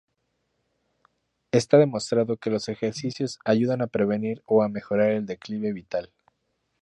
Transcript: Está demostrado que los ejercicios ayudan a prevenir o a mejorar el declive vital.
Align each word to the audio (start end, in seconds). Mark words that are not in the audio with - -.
Está 1.51 1.77
demostrado 1.77 2.37
que 2.37 2.49
los 2.49 2.69
ejercicios 2.69 3.37
ayudan 3.45 3.83
a 3.83 3.87
prevenir 3.87 4.41
o 4.47 4.63
a 4.63 4.67
mejorar 4.67 5.11
el 5.11 5.27
declive 5.27 5.73
vital. 5.73 6.11